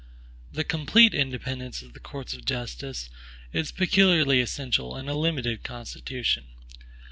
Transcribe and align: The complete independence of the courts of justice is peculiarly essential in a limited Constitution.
The 0.51 0.63
complete 0.63 1.13
independence 1.13 1.83
of 1.83 1.93
the 1.93 1.99
courts 1.99 2.33
of 2.33 2.43
justice 2.43 3.07
is 3.53 3.71
peculiarly 3.71 4.41
essential 4.41 4.97
in 4.97 5.07
a 5.07 5.13
limited 5.13 5.61
Constitution. 5.61 6.45